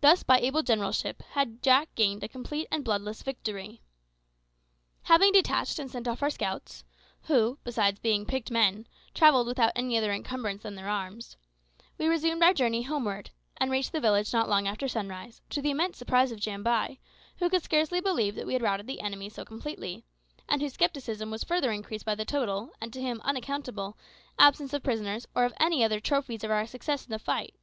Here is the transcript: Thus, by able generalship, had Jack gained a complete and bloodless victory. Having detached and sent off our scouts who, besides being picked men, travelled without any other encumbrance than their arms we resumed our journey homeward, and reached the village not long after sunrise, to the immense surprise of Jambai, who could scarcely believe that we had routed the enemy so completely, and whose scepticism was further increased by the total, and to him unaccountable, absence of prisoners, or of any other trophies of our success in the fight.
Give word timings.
Thus, 0.00 0.22
by 0.22 0.38
able 0.38 0.62
generalship, 0.62 1.20
had 1.32 1.62
Jack 1.62 1.94
gained 1.94 2.24
a 2.24 2.28
complete 2.28 2.66
and 2.70 2.82
bloodless 2.82 3.22
victory. 3.22 3.82
Having 5.02 5.32
detached 5.32 5.78
and 5.78 5.90
sent 5.90 6.08
off 6.08 6.22
our 6.22 6.30
scouts 6.30 6.82
who, 7.24 7.58
besides 7.62 7.98
being 7.98 8.24
picked 8.24 8.50
men, 8.50 8.86
travelled 9.12 9.46
without 9.46 9.72
any 9.76 9.98
other 9.98 10.12
encumbrance 10.14 10.62
than 10.62 10.76
their 10.76 10.88
arms 10.88 11.36
we 11.98 12.06
resumed 12.06 12.42
our 12.42 12.54
journey 12.54 12.84
homeward, 12.84 13.32
and 13.58 13.70
reached 13.70 13.92
the 13.92 14.00
village 14.00 14.32
not 14.32 14.48
long 14.48 14.66
after 14.66 14.88
sunrise, 14.88 15.42
to 15.50 15.60
the 15.60 15.68
immense 15.72 15.98
surprise 15.98 16.32
of 16.32 16.40
Jambai, 16.40 16.96
who 17.36 17.50
could 17.50 17.62
scarcely 17.62 18.00
believe 18.00 18.36
that 18.36 18.46
we 18.46 18.54
had 18.54 18.62
routed 18.62 18.86
the 18.86 19.02
enemy 19.02 19.28
so 19.28 19.44
completely, 19.44 20.06
and 20.48 20.62
whose 20.62 20.72
scepticism 20.78 21.30
was 21.30 21.44
further 21.44 21.70
increased 21.70 22.06
by 22.06 22.14
the 22.14 22.24
total, 22.24 22.70
and 22.80 22.94
to 22.94 23.02
him 23.02 23.20
unaccountable, 23.24 23.98
absence 24.38 24.72
of 24.72 24.82
prisoners, 24.82 25.26
or 25.34 25.44
of 25.44 25.52
any 25.60 25.84
other 25.84 26.00
trophies 26.00 26.42
of 26.42 26.50
our 26.50 26.66
success 26.66 27.04
in 27.04 27.10
the 27.10 27.18
fight. 27.18 27.54